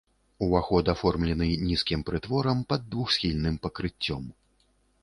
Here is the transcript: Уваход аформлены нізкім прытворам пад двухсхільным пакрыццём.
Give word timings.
Уваход 0.45 0.87
аформлены 0.93 1.49
нізкім 1.67 2.07
прытворам 2.09 2.67
пад 2.73 2.81
двухсхільным 2.95 3.55
пакрыццём. 3.69 4.23